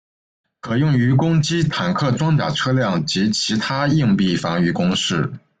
[0.61, 5.31] 可用于攻击坦克装甲车辆及其它硬壁防御工事。